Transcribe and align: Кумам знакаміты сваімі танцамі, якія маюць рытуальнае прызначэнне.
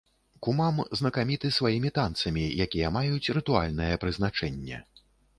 Кумам 0.45 0.77
знакаміты 0.99 1.49
сваімі 1.57 1.91
танцамі, 1.97 2.45
якія 2.65 2.87
маюць 2.95 3.31
рытуальнае 3.39 3.91
прызначэнне. 4.05 4.81